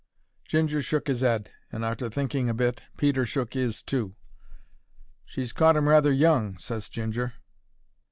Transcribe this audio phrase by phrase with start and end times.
[0.45, 4.15] Ginger shook his 'ead, and, arter thinking a bit, Peter shook his too.
[5.25, 7.33] "She's caught 'im rather young," ses Ginger.